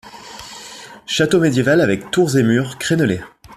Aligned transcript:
Château 1.05 1.39
médiéval 1.39 1.79
avec 1.79 2.09
tours 2.09 2.35
et 2.35 2.41
murs 2.41 2.79
crénelés. 2.79 3.21